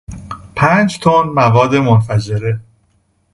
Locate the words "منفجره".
1.75-2.59